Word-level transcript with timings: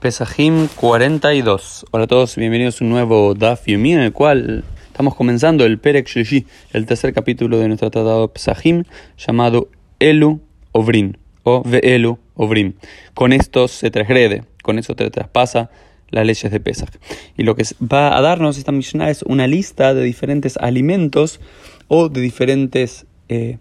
Pesajim 0.00 0.68
42. 0.76 1.84
Hola 1.90 2.04
a 2.04 2.06
todos, 2.06 2.36
bienvenidos 2.36 2.80
a 2.80 2.84
un 2.84 2.90
nuevo 2.90 3.34
Daf 3.34 3.66
Yomi 3.66 3.92
en 3.92 4.00
el 4.00 4.14
cual 4.14 4.64
estamos 4.86 5.14
comenzando 5.14 5.66
el 5.66 5.78
Perek 5.78 6.08
Shlishi, 6.08 6.46
el 6.72 6.86
tercer 6.86 7.12
capítulo 7.12 7.58
de 7.58 7.68
nuestro 7.68 7.90
tratado 7.90 8.28
Pesajim 8.32 8.84
llamado 9.18 9.68
Elu 9.98 10.40
Ovrim 10.72 11.12
o 11.42 11.62
Ve'elu 11.62 12.18
Ovrim. 12.34 12.72
Con 13.12 13.34
esto 13.34 13.68
se 13.68 13.90
transgrede, 13.90 14.44
con 14.62 14.78
eso 14.78 14.96
te 14.96 15.10
traspasa 15.10 15.68
las 16.08 16.24
leyes 16.24 16.50
de 16.50 16.60
Pesaj. 16.60 16.88
Y 17.36 17.42
lo 17.42 17.54
que 17.54 17.64
va 17.80 18.16
a 18.16 18.22
darnos 18.22 18.56
esta 18.56 18.72
misión 18.72 19.02
es 19.02 19.22
una 19.24 19.46
lista 19.46 19.92
de 19.92 20.02
diferentes 20.02 20.56
alimentos 20.56 21.40
o 21.88 22.08
de 22.08 22.22
diferentes 22.22 23.04
eh, 23.28 23.58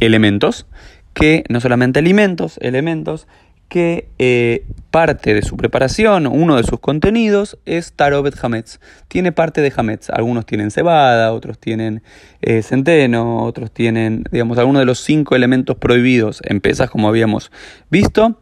elementos 0.00 0.66
que 1.14 1.44
no 1.48 1.60
solamente 1.60 2.00
alimentos, 2.00 2.58
elementos 2.62 3.28
que 3.72 4.10
eh, 4.18 4.66
parte 4.90 5.32
de 5.32 5.40
su 5.40 5.56
preparación, 5.56 6.26
uno 6.26 6.56
de 6.56 6.62
sus 6.62 6.78
contenidos, 6.78 7.56
es 7.64 7.94
Tarobet 7.94 8.34
Hametz. 8.44 8.80
Tiene 9.08 9.32
parte 9.32 9.62
de 9.62 9.72
Hametz. 9.74 10.10
Algunos 10.10 10.44
tienen 10.44 10.70
cebada, 10.70 11.32
otros 11.32 11.58
tienen 11.58 12.02
eh, 12.42 12.60
centeno, 12.60 13.44
otros 13.44 13.72
tienen, 13.72 14.24
digamos, 14.30 14.58
algunos 14.58 14.80
de 14.80 14.84
los 14.84 14.98
cinco 14.98 15.36
elementos 15.36 15.78
prohibidos 15.78 16.42
en 16.44 16.60
pesas, 16.60 16.90
como 16.90 17.08
habíamos 17.08 17.50
visto. 17.88 18.38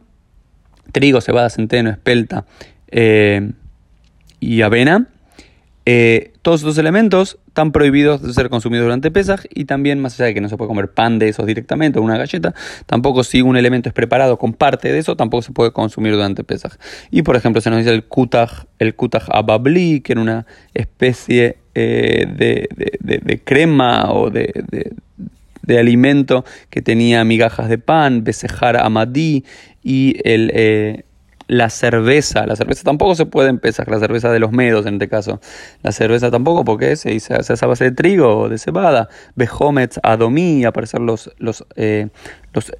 Trigo, 0.91 1.21
cebada, 1.21 1.49
centeno, 1.49 1.91
espelta 1.91 2.43
eh, 2.89 3.53
y 4.41 4.63
avena. 4.63 5.07
Todos 6.41 6.59
estos 6.59 6.77
elementos 6.77 7.39
están 7.51 7.73
prohibidos 7.73 8.21
de 8.21 8.33
ser 8.33 8.49
consumidos 8.49 8.85
durante 8.85 9.11
Pesaj 9.11 9.41
y 9.53 9.65
también, 9.65 9.99
más 9.99 10.17
allá 10.17 10.27
de 10.27 10.33
que 10.33 10.39
no 10.39 10.47
se 10.47 10.55
puede 10.55 10.69
comer 10.69 10.89
pan 10.89 11.19
de 11.19 11.27
esos 11.27 11.45
directamente 11.45 11.99
o 11.99 12.01
una 12.01 12.17
galleta, 12.17 12.55
tampoco 12.85 13.25
si 13.25 13.41
un 13.41 13.57
elemento 13.57 13.89
es 13.89 13.93
preparado 13.93 14.37
con 14.37 14.53
parte 14.53 14.89
de 14.89 14.99
eso, 14.99 15.17
tampoco 15.17 15.41
se 15.41 15.51
puede 15.51 15.71
consumir 15.71 16.13
durante 16.13 16.45
Pesaj. 16.45 16.77
Y 17.11 17.23
por 17.23 17.35
ejemplo, 17.35 17.59
se 17.59 17.69
nos 17.69 17.79
dice 17.79 17.89
el 17.93 18.05
kutaj, 18.05 18.67
el 18.79 18.95
kutaj 18.95 19.23
ababli, 19.33 19.99
que 19.99 20.13
era 20.13 20.21
una 20.21 20.45
especie 20.73 21.57
eh, 21.75 22.25
de, 22.37 23.41
crema 23.43 24.13
o 24.13 24.29
de, 24.29 24.95
alimento 25.77 26.45
que 26.69 26.81
tenía 26.81 27.25
migajas 27.25 27.67
de 27.67 27.77
pan, 27.77 28.23
besejar 28.23 28.77
amadí 28.77 29.43
y 29.83 30.15
el... 30.23 30.51
Eh, 30.53 31.03
la 31.51 31.69
cerveza. 31.69 32.47
La 32.47 32.55
cerveza 32.55 32.83
tampoco 32.83 33.13
se 33.13 33.25
puede 33.25 33.49
empezar, 33.49 33.89
la 33.89 33.99
cerveza 33.99 34.31
de 34.31 34.39
los 34.39 34.53
medos 34.53 34.85
en 34.85 34.93
este 34.93 35.09
caso. 35.09 35.41
La 35.83 35.91
cerveza 35.91 36.31
tampoco 36.31 36.63
porque 36.63 36.95
se, 36.95 37.19
se 37.19 37.33
hace 37.33 37.53
a 37.61 37.67
base 37.67 37.83
de 37.83 37.91
trigo 37.91 38.37
o 38.37 38.49
de 38.49 38.57
cebada. 38.57 39.09
Behometz, 39.35 39.99
adomí, 40.01 40.63
aparecer 40.63 41.01
los, 41.01 41.29
los, 41.39 41.65
eh, 41.75 42.07
los 42.53 42.71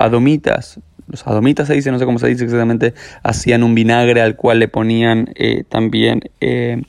adomitas. 0.00 0.80
Los 1.06 1.24
adomitas 1.24 1.68
se 1.68 1.74
dice, 1.74 1.92
no 1.92 2.00
sé 2.00 2.04
cómo 2.04 2.18
se 2.18 2.26
dice 2.26 2.42
exactamente, 2.42 2.94
hacían 3.22 3.62
un 3.62 3.76
vinagre 3.76 4.20
al 4.20 4.34
cual 4.34 4.58
le 4.58 4.66
ponían 4.66 5.30
eh, 5.36 5.62
también 5.62 6.22
eh, 6.40 6.82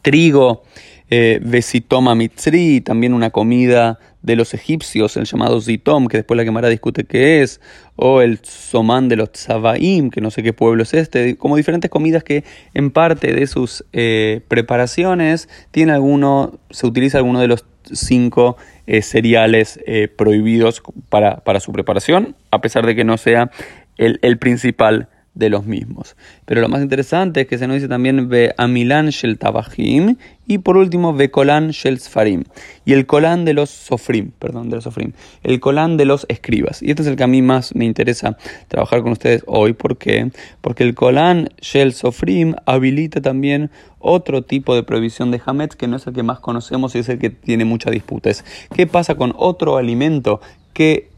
trigo, 0.00 0.62
vesitoma 1.10 2.14
mitzri, 2.14 2.80
también 2.80 3.14
una 3.14 3.30
comida 3.30 3.98
de 4.22 4.36
los 4.36 4.52
egipcios, 4.54 5.16
el 5.16 5.24
llamado 5.24 5.60
Zitom, 5.60 6.06
que 6.06 6.18
después 6.18 6.36
la 6.36 6.44
quemará 6.44 6.68
discute 6.68 7.04
qué 7.04 7.42
es, 7.42 7.60
o 7.96 8.20
el 8.20 8.38
Somán 8.42 9.08
de 9.08 9.16
los 9.16 9.32
Tzabaim, 9.32 10.10
que 10.10 10.20
no 10.20 10.30
sé 10.30 10.42
qué 10.42 10.52
pueblo 10.52 10.82
es 10.82 10.94
este, 10.94 11.36
como 11.36 11.56
diferentes 11.56 11.90
comidas 11.90 12.22
que 12.22 12.44
en 12.74 12.90
parte 12.90 13.32
de 13.32 13.46
sus 13.46 13.84
eh, 13.92 14.42
preparaciones 14.48 15.48
tiene 15.70 15.92
alguno, 15.92 16.58
se 16.70 16.86
utiliza 16.86 17.18
alguno 17.18 17.40
de 17.40 17.48
los 17.48 17.64
cinco 17.92 18.56
eh, 18.86 19.02
cereales 19.02 19.80
eh, 19.86 20.08
prohibidos 20.08 20.82
para, 21.08 21.38
para, 21.38 21.60
su 21.60 21.72
preparación, 21.72 22.36
a 22.50 22.60
pesar 22.60 22.86
de 22.86 22.94
que 22.94 23.04
no 23.04 23.16
sea 23.16 23.50
el, 23.96 24.18
el 24.22 24.38
principal 24.38 25.08
de 25.34 25.48
los 25.48 25.64
mismos. 25.64 26.16
Pero 26.44 26.60
lo 26.60 26.68
más 26.68 26.82
interesante 26.82 27.42
es 27.42 27.46
que 27.46 27.58
se 27.58 27.66
nos 27.66 27.76
dice 27.76 27.88
también 27.88 28.28
ve 28.28 28.54
Amilan 28.56 29.08
Shel 29.08 29.38
Tabajim 29.38 30.16
y 30.46 30.58
por 30.58 30.76
último 30.76 31.14
ve 31.14 31.30
Kolan 31.30 31.70
Shel 31.70 32.00
Sfarim. 32.00 32.44
Y 32.84 32.92
el 32.92 33.06
Kolan 33.06 33.44
de 33.44 33.54
los 33.54 33.70
Sofrim, 33.70 34.32
perdón, 34.38 34.68
de 34.70 34.76
los 34.76 34.84
Sofrim. 34.84 35.12
El 35.42 35.60
Kolan 35.60 35.96
de 35.96 36.04
los 36.04 36.26
escribas. 36.28 36.82
Y 36.82 36.90
este 36.90 37.02
es 37.02 37.08
el 37.08 37.16
que 37.16 37.24
a 37.24 37.28
mí 37.28 37.42
más 37.42 37.74
me 37.74 37.84
interesa 37.84 38.36
trabajar 38.68 39.02
con 39.02 39.12
ustedes 39.12 39.44
hoy. 39.46 39.72
¿Por 39.72 39.98
qué? 39.98 40.30
Porque 40.60 40.82
el 40.82 40.94
Kolan 40.94 41.48
Shel 41.60 41.92
Sofrim 41.92 42.54
habilita 42.66 43.20
también 43.20 43.70
otro 43.98 44.42
tipo 44.42 44.74
de 44.74 44.82
prohibición 44.82 45.30
de 45.30 45.40
Hametz 45.44 45.76
que 45.76 45.86
no 45.86 45.96
es 45.96 46.06
el 46.06 46.14
que 46.14 46.22
más 46.22 46.40
conocemos 46.40 46.94
y 46.94 46.98
es 46.98 47.08
el 47.08 47.18
que 47.18 47.30
tiene 47.30 47.64
mucha 47.64 47.90
disputa. 47.90 48.30
¿Qué 48.74 48.86
pasa 48.86 49.14
con 49.14 49.32
otro 49.36 49.76
alimento 49.76 50.40
que 50.72 51.08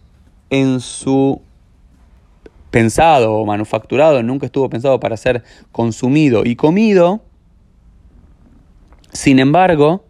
en 0.50 0.80
su 0.80 1.40
pensado 2.72 3.34
o 3.34 3.46
manufacturado, 3.46 4.20
nunca 4.24 4.46
estuvo 4.46 4.68
pensado 4.68 4.98
para 4.98 5.16
ser 5.16 5.44
consumido 5.70 6.44
y 6.44 6.56
comido. 6.56 7.20
Sin 9.12 9.38
embargo, 9.38 10.04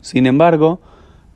sin 0.00 0.26
embargo, 0.26 0.80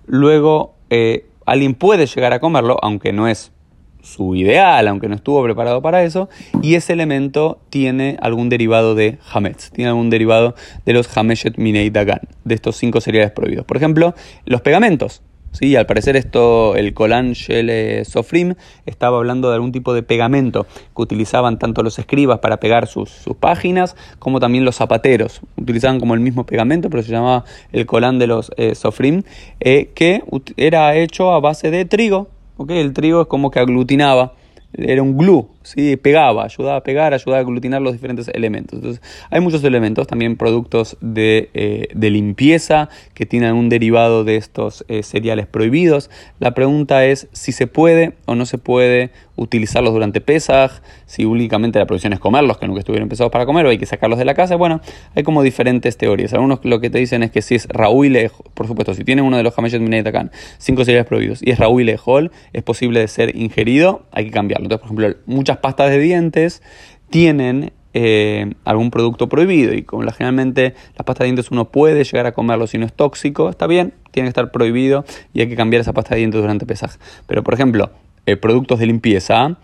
luego 0.06 0.74
eh, 0.90 1.26
alguien 1.44 1.74
puede 1.74 2.06
llegar 2.06 2.32
a 2.32 2.40
comerlo, 2.40 2.78
aunque 2.82 3.12
no 3.12 3.28
es 3.28 3.52
su 4.00 4.34
ideal, 4.34 4.88
aunque 4.88 5.08
no 5.08 5.14
estuvo 5.14 5.42
preparado 5.44 5.82
para 5.82 6.02
eso, 6.02 6.28
y 6.62 6.74
ese 6.74 6.94
elemento 6.94 7.60
tiene 7.68 8.16
algún 8.20 8.48
derivado 8.48 8.94
de 8.94 9.18
Hametz, 9.32 9.70
tiene 9.70 9.90
algún 9.90 10.08
derivado 10.08 10.54
de 10.86 10.94
los 10.94 11.14
Hameshet 11.16 11.58
Minei 11.58 11.90
Dagan, 11.90 12.22
de 12.44 12.54
estos 12.54 12.76
cinco 12.76 13.02
cereales 13.02 13.32
prohibidos. 13.32 13.66
Por 13.66 13.76
ejemplo, 13.76 14.14
los 14.46 14.62
pegamentos. 14.62 15.22
Sí, 15.52 15.76
al 15.76 15.84
parecer 15.86 16.16
esto, 16.16 16.76
el 16.76 16.94
Colan 16.94 17.34
Shell 17.34 18.04
Sofrim 18.06 18.54
estaba 18.86 19.18
hablando 19.18 19.50
de 19.50 19.56
algún 19.56 19.70
tipo 19.70 19.92
de 19.92 20.02
pegamento 20.02 20.66
que 20.96 21.02
utilizaban 21.02 21.58
tanto 21.58 21.82
los 21.82 21.98
escribas 21.98 22.38
para 22.38 22.58
pegar 22.58 22.86
sus, 22.86 23.24
páginas 23.38 23.94
como 24.18 24.40
también 24.40 24.64
los 24.64 24.76
zapateros. 24.76 25.42
Utilizaban 25.56 26.00
como 26.00 26.14
el 26.14 26.20
mismo 26.20 26.46
pegamento, 26.46 26.88
pero 26.88 27.02
se 27.02 27.12
llamaba 27.12 27.44
el 27.70 27.84
Colan 27.84 28.18
de 28.18 28.26
los 28.26 28.50
eh, 28.56 28.74
Sofrim, 28.74 29.22
eh, 29.60 29.90
que 29.94 30.22
era 30.56 30.96
hecho 30.96 31.32
a 31.32 31.40
base 31.40 31.70
de 31.70 31.84
trigo. 31.84 32.28
El 32.68 32.92
trigo 32.94 33.22
es 33.22 33.26
como 33.26 33.50
que 33.50 33.60
aglutinaba 33.60 34.32
era 34.74 35.02
un 35.02 35.16
glue, 35.16 35.48
¿sí? 35.62 35.96
pegaba, 35.96 36.44
ayudaba 36.44 36.76
a 36.76 36.82
pegar, 36.82 37.14
ayudaba 37.14 37.38
a 37.38 37.40
aglutinar 37.40 37.82
los 37.82 37.92
diferentes 37.92 38.28
elementos. 38.28 38.78
Entonces, 38.78 39.02
hay 39.30 39.40
muchos 39.40 39.62
elementos, 39.64 40.06
también 40.06 40.36
productos 40.36 40.96
de, 41.00 41.50
eh, 41.54 41.88
limpieza 41.94 42.88
que 43.14 43.26
tienen 43.26 43.50
algún 43.50 43.68
derivado 43.68 44.24
de 44.24 44.36
estos 44.36 44.84
eh, 44.88 45.02
cereales 45.02 45.46
prohibidos. 45.46 46.10
La 46.40 46.52
pregunta 46.52 47.04
es 47.06 47.28
si 47.32 47.52
se 47.52 47.66
puede 47.66 48.12
o 48.26 48.34
no 48.34 48.44
se 48.44 48.58
puede 48.58 49.10
utilizarlos 49.36 49.92
durante 49.94 50.20
Pesaj, 50.20 50.82
si 51.06 51.24
únicamente 51.24 51.78
la 51.78 51.86
prohibición 51.86 52.12
es 52.12 52.20
comerlos, 52.20 52.58
que 52.58 52.66
nunca 52.66 52.80
estuvieron 52.80 53.08
pensados 53.08 53.32
para 53.32 53.46
comer, 53.46 53.66
o 53.66 53.70
hay 53.70 53.78
que 53.78 53.86
sacarlos 53.86 54.18
de 54.18 54.24
la 54.24 54.34
casa. 54.34 54.56
Bueno, 54.56 54.80
hay 55.14 55.22
como 55.22 55.42
diferentes 55.42 55.96
teorías. 55.96 56.32
Algunos 56.34 56.60
lo 56.64 56.80
que 56.80 56.90
te 56.90 56.98
dicen 56.98 57.22
es 57.22 57.30
que 57.30 57.42
si 57.42 57.54
es 57.54 57.66
Raúl, 57.68 58.16
por 58.54 58.66
supuesto, 58.66 58.94
si 58.94 59.04
tiene 59.04 59.22
uno 59.22 59.36
de 59.36 59.42
los 59.42 59.58
Hameshet 59.58 59.80
Minetakan, 59.80 60.30
cinco 60.58 60.84
cereales 60.84 61.06
prohibidos, 61.06 61.42
y 61.42 61.50
es 61.50 61.58
Raúl 61.58 61.82
Hall, 62.04 62.30
es 62.52 62.62
posible 62.62 63.00
de 63.00 63.08
ser 63.08 63.36
ingerido, 63.36 64.02
hay 64.12 64.26
que 64.26 64.30
cambiarlo. 64.30 64.66
Entonces, 64.66 64.88
por 64.88 65.02
ejemplo, 65.02 65.22
muchas 65.26 65.51
pastas 65.58 65.90
de 65.90 65.98
dientes 65.98 66.62
tienen 67.10 67.72
eh, 67.94 68.54
algún 68.64 68.90
producto 68.90 69.28
prohibido 69.28 69.74
y 69.74 69.82
como 69.82 70.02
la, 70.02 70.12
generalmente 70.12 70.74
las 70.96 71.04
pastas 71.04 71.20
de 71.20 71.24
dientes 71.26 71.50
uno 71.50 71.70
puede 71.70 72.04
llegar 72.04 72.26
a 72.26 72.32
comerlo 72.32 72.66
si 72.66 72.78
no 72.78 72.86
es 72.86 72.92
tóxico, 72.92 73.50
está 73.50 73.66
bien, 73.66 73.92
tiene 74.12 74.26
que 74.26 74.30
estar 74.30 74.50
prohibido 74.50 75.04
y 75.34 75.42
hay 75.42 75.48
que 75.48 75.56
cambiar 75.56 75.82
esa 75.82 75.92
pasta 75.92 76.14
de 76.14 76.20
dientes 76.20 76.40
durante 76.40 76.64
pesaje. 76.64 76.98
Pero 77.26 77.42
por 77.42 77.52
ejemplo, 77.54 77.90
eh, 78.24 78.36
productos 78.36 78.78
de 78.78 78.86
limpieza, 78.86 79.58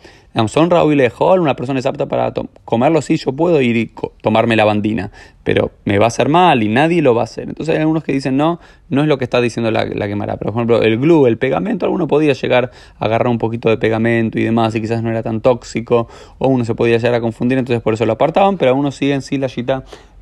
son 0.47 0.71
Raúl 0.71 1.01
Hall, 1.19 1.41
una 1.41 1.57
persona 1.57 1.81
es 1.81 1.87
apta 1.87 2.07
para 2.07 2.33
comerlo, 2.65 3.03
sí, 3.03 3.17
yo 3.17 3.33
puedo 3.33 3.61
ir 3.61 3.77
y 3.77 3.91
tomarme 4.23 4.55
la 4.55 4.65
bandina, 4.65 5.11
pero 5.43 5.73
me 5.85 5.99
va 5.99 6.05
a 6.05 6.09
hacer 6.09 6.29
mal 6.29 6.63
y 6.63 6.69
nadie 6.69 7.03
lo 7.03 7.15
va 7.15 7.23
a 7.23 7.25
hacer. 7.25 7.49
Entonces 7.49 7.75
hay 7.75 7.81
algunos 7.81 8.05
que 8.05 8.13
dicen, 8.13 8.37
no, 8.37 8.61
no 8.89 9.03
es 9.03 9.09
lo 9.09 9.19
que 9.19 9.25
está 9.25 9.41
diciendo 9.41 9.71
la, 9.71 9.85
la 9.87 10.37
por 10.37 10.51
ejemplo, 10.51 10.83
el 10.83 10.99
glue, 10.99 11.27
el 11.27 11.39
pegamento, 11.39 11.87
alguno 11.87 12.07
podía 12.07 12.35
llegar 12.35 12.71
a 12.99 13.05
agarrar 13.05 13.29
un 13.29 13.39
poquito 13.39 13.69
de 13.69 13.79
pegamento 13.79 14.39
y 14.39 14.45
demás, 14.45 14.75
y 14.77 14.81
quizás 14.81 15.03
no 15.03 15.11
era 15.11 15.23
tan 15.23 15.41
tóxico, 15.41 16.07
o 16.39 16.49
uno 16.49 16.65
se 16.65 16.75
podía 16.75 16.99
llegar 16.99 17.15
a 17.15 17.21
confundir, 17.21 17.59
entonces 17.59 17.83
por 17.83 17.95
eso 17.95 18.07
lo 18.07 18.13
apartaban, 18.13 18.59
pero 18.59 18.71
algunos 18.71 18.95
siguen 18.95 19.23
sí 19.23 19.39
la, 19.39 19.49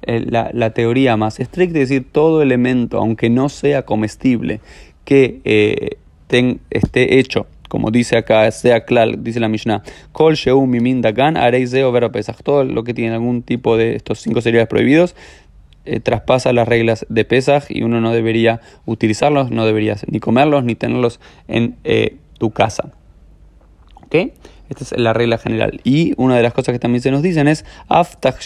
eh, 0.03 0.25
la, 0.27 0.51
la 0.55 0.71
teoría 0.71 1.17
más 1.17 1.41
estricta, 1.41 1.79
es 1.81 1.89
decir, 1.89 2.07
todo 2.11 2.41
elemento, 2.41 2.99
aunque 2.99 3.29
no 3.29 3.49
sea 3.49 3.83
comestible, 3.83 4.61
que 5.05 5.41
eh, 5.45 5.99
esté 6.71 7.19
hecho 7.19 7.47
como 7.69 7.91
dice 7.91 8.17
acá, 8.17 8.51
sea 8.51 8.85
claro, 8.85 9.13
dice 9.19 9.41
la 9.41 9.49
Mishnah, 9.49 9.83
Kol 10.13 10.35
Sheu 10.35 10.67
Mimin 10.67 11.03
Dagan. 11.03 11.37
Todo 12.45 12.65
lo 12.65 12.85
que 12.85 12.95
tiene 12.95 13.15
algún 13.15 13.43
tipo 13.43 13.77
de 13.77 13.97
estos 13.97 14.21
cinco 14.21 14.41
cereales 14.41 14.69
prohibidos 14.69 15.15
eh, 15.85 16.01
traspasa 16.01 16.53
las 16.53 16.67
reglas 16.67 17.07
de 17.09 17.25
Pesach 17.25 17.67
y 17.69 17.85
uno 17.85 18.01
no 18.01 18.13
debería 18.13 18.61
utilizarlos, 18.87 19.53
no 19.53 19.65
deberías 19.65 20.05
ni 20.09 20.19
comerlos 20.19 20.65
ni 20.65 20.75
tenerlos 20.75 21.21
en 21.47 21.77
eh, 21.85 22.17
tu 22.39 22.51
casa. 22.51 22.91
¿Ok? 24.05 24.33
Esta 24.69 24.83
es 24.83 24.99
la 24.99 25.13
regla 25.13 25.39
general. 25.39 25.81
Y 25.85 26.13
una 26.17 26.37
de 26.37 26.43
las 26.43 26.53
cosas 26.53 26.73
que 26.73 26.81
también 26.81 27.03
se 27.03 27.13
nos 27.13 27.23
dicen 27.23 27.47
es 27.47 27.65
Aftach. 27.89 28.41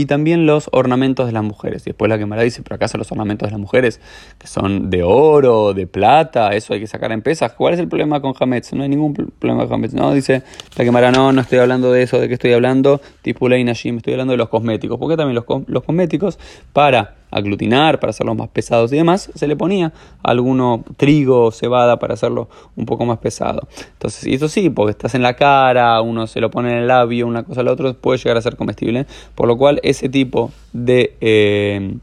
Y 0.00 0.06
también 0.06 0.46
los 0.46 0.70
ornamentos 0.72 1.26
de 1.26 1.32
las 1.32 1.44
mujeres. 1.44 1.82
Y 1.82 1.90
después 1.90 2.08
la 2.08 2.16
Gemara 2.16 2.40
dice, 2.42 2.62
pero 2.62 2.76
acaso 2.76 2.96
los 2.96 3.12
ornamentos 3.12 3.46
de 3.46 3.50
las 3.50 3.60
mujeres, 3.60 4.00
que 4.38 4.46
son 4.46 4.88
de 4.88 5.02
oro, 5.02 5.74
de 5.74 5.86
plata, 5.86 6.54
eso 6.54 6.72
hay 6.72 6.80
que 6.80 6.86
sacar 6.86 7.12
en 7.12 7.20
pesas. 7.20 7.52
¿Cuál 7.52 7.74
es 7.74 7.80
el 7.80 7.86
problema 7.86 8.22
con 8.22 8.32
Hametz? 8.40 8.72
No 8.72 8.82
hay 8.82 8.88
ningún 8.88 9.12
problema 9.12 9.66
con 9.66 9.74
Hametz. 9.74 9.92
No, 9.92 10.14
dice 10.14 10.42
la 10.78 10.84
Gemara, 10.84 11.12
no, 11.12 11.32
no 11.32 11.42
estoy 11.42 11.58
hablando 11.58 11.92
de 11.92 12.02
eso, 12.02 12.18
de 12.18 12.28
que 12.28 12.34
estoy 12.34 12.54
hablando, 12.54 13.02
tipo 13.20 13.46
Nashim, 13.46 13.98
estoy 13.98 14.14
hablando 14.14 14.32
de 14.32 14.38
los 14.38 14.48
cosméticos. 14.48 14.98
porque 14.98 15.18
también 15.18 15.34
los, 15.34 15.44
los 15.68 15.84
cosméticos? 15.84 16.38
Para 16.72 17.19
aglutinar, 17.30 18.00
para 18.00 18.10
hacerlos 18.10 18.36
más 18.36 18.48
pesados 18.48 18.92
y 18.92 18.96
demás, 18.96 19.30
se 19.34 19.46
le 19.46 19.56
ponía 19.56 19.92
alguno 20.22 20.84
trigo, 20.96 21.50
cebada 21.50 21.98
para 21.98 22.14
hacerlo 22.14 22.48
un 22.76 22.86
poco 22.86 23.04
más 23.04 23.18
pesado. 23.18 23.68
Entonces, 23.92 24.26
y 24.26 24.34
eso 24.34 24.48
sí, 24.48 24.70
porque 24.70 24.92
estás 24.92 25.14
en 25.14 25.22
la 25.22 25.34
cara, 25.34 26.00
uno 26.00 26.26
se 26.26 26.40
lo 26.40 26.50
pone 26.50 26.70
en 26.70 26.78
el 26.78 26.88
labio, 26.88 27.26
una 27.26 27.42
cosa 27.42 27.60
a 27.60 27.64
la 27.64 27.72
otra, 27.72 27.92
puede 27.92 28.18
llegar 28.18 28.36
a 28.36 28.42
ser 28.42 28.56
comestible. 28.56 29.06
Por 29.34 29.48
lo 29.48 29.56
cual, 29.56 29.80
ese 29.82 30.08
tipo 30.08 30.50
de 30.72 31.16
eh, 31.20 31.94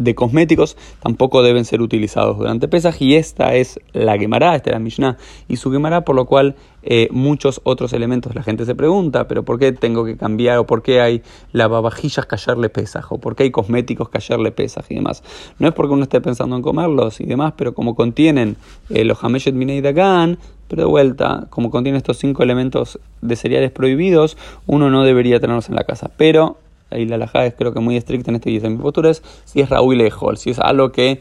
de 0.00 0.14
cosméticos 0.14 0.76
tampoco 1.00 1.42
deben 1.42 1.64
ser 1.64 1.82
utilizados 1.82 2.38
durante 2.38 2.68
Pesaj 2.68 3.00
y 3.00 3.16
esta 3.16 3.54
es 3.54 3.78
la 3.92 4.18
Gemara, 4.18 4.56
esta 4.56 4.70
es 4.70 4.74
la 4.74 4.80
Mishnah 4.80 5.18
y 5.46 5.56
su 5.56 5.70
Gemara, 5.70 6.04
por 6.06 6.16
lo 6.16 6.24
cual 6.24 6.56
eh, 6.82 7.08
muchos 7.10 7.60
otros 7.64 7.92
elementos 7.92 8.34
la 8.34 8.42
gente 8.42 8.64
se 8.64 8.74
pregunta, 8.74 9.28
pero 9.28 9.44
¿por 9.44 9.58
qué 9.58 9.72
tengo 9.72 10.06
que 10.06 10.16
cambiar 10.16 10.58
o 10.58 10.66
por 10.66 10.82
qué 10.82 11.02
hay 11.02 11.22
lavavajillas 11.52 12.24
callarle 12.24 12.70
Pesaj 12.70 13.12
o 13.12 13.18
por 13.18 13.36
qué 13.36 13.42
hay 13.44 13.50
cosméticos 13.50 14.08
callarle 14.08 14.52
Pesaj 14.52 14.86
y 14.88 14.94
demás? 14.94 15.22
No 15.58 15.68
es 15.68 15.74
porque 15.74 15.92
uno 15.92 16.04
esté 16.04 16.22
pensando 16.22 16.56
en 16.56 16.62
comerlos 16.62 17.20
y 17.20 17.26
demás, 17.26 17.52
pero 17.56 17.74
como 17.74 17.94
contienen 17.94 18.56
eh, 18.88 19.04
los 19.04 19.22
Hameshet 19.22 19.54
Minei 19.54 19.82
Dagan, 19.82 20.38
pero 20.66 20.82
de 20.82 20.88
vuelta, 20.88 21.46
como 21.50 21.70
contienen 21.70 21.98
estos 21.98 22.16
cinco 22.16 22.42
elementos 22.42 22.98
de 23.20 23.36
cereales 23.36 23.70
prohibidos, 23.70 24.38
uno 24.66 24.88
no 24.88 25.04
debería 25.04 25.40
tenerlos 25.40 25.68
en 25.68 25.74
la 25.74 25.84
casa, 25.84 26.10
pero 26.16 26.56
ahí 26.90 27.06
la 27.06 27.16
alajá 27.16 27.46
es 27.46 27.54
creo 27.54 27.72
que 27.72 27.80
muy 27.80 27.96
estricta 27.96 28.30
en 28.30 28.36
este 28.36 28.54
caso. 28.54 28.70
Mi 28.70 28.76
postura 28.76 29.10
es 29.10 29.22
si 29.44 29.60
es 29.60 29.68
Raúl 29.68 29.98
Lejol, 29.98 30.36
si 30.36 30.50
es 30.50 30.58
algo 30.58 30.92
que 30.92 31.20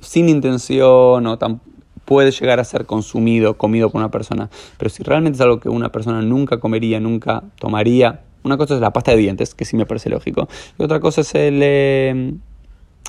sin 0.00 0.28
intención 0.28 1.26
o 1.26 1.38
tan, 1.38 1.60
puede 2.04 2.30
llegar 2.30 2.60
a 2.60 2.64
ser 2.64 2.86
consumido, 2.86 3.54
comido 3.54 3.90
por 3.90 4.00
una 4.00 4.10
persona. 4.10 4.50
Pero 4.78 4.90
si 4.90 5.02
realmente 5.02 5.36
es 5.36 5.40
algo 5.40 5.60
que 5.60 5.68
una 5.68 5.90
persona 5.90 6.22
nunca 6.22 6.58
comería, 6.58 7.00
nunca 7.00 7.42
tomaría, 7.58 8.22
una 8.42 8.56
cosa 8.56 8.74
es 8.74 8.80
la 8.80 8.92
pasta 8.92 9.12
de 9.12 9.18
dientes, 9.18 9.54
que 9.54 9.64
sí 9.64 9.76
me 9.76 9.86
parece 9.86 10.10
lógico, 10.10 10.48
y 10.78 10.82
otra 10.82 11.00
cosa 11.00 11.22
es 11.22 11.34
el, 11.34 11.60
eh, 11.62 12.34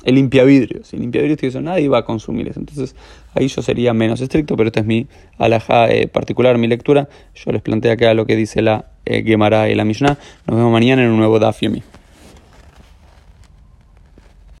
el 0.04 0.14
limpiavidrio. 0.14 0.84
Si 0.84 0.96
limpiavidrio 0.96 1.48
eso 1.48 1.60
nadie 1.60 1.88
va 1.88 1.98
a 1.98 2.04
consumir 2.04 2.48
eso. 2.48 2.60
Entonces 2.60 2.94
ahí 3.34 3.48
yo 3.48 3.62
sería 3.62 3.92
menos 3.92 4.20
estricto, 4.20 4.56
pero 4.56 4.68
esta 4.68 4.80
es 4.80 4.86
mi 4.86 5.06
alajá 5.38 5.90
eh, 5.90 6.08
particular, 6.08 6.58
mi 6.58 6.68
lectura. 6.68 7.08
Yo 7.34 7.52
les 7.52 7.62
planteo 7.62 7.92
acá 7.92 8.14
lo 8.14 8.26
que 8.26 8.36
dice 8.36 8.62
la 8.62 8.86
eh, 9.04 9.22
Gemara 9.24 9.68
y 9.68 9.74
la 9.74 9.84
Mishnah. 9.84 10.18
Nos 10.46 10.56
vemos 10.56 10.72
mañana 10.72 11.02
en 11.02 11.10
un 11.10 11.18
nuevo 11.18 11.38
Daf 11.38 11.60